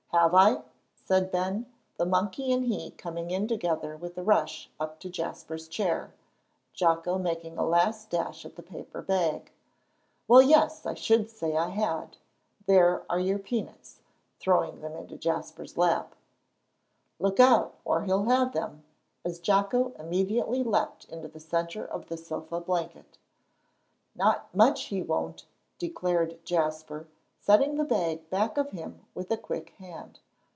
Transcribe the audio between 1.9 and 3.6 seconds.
the monkey and he coming in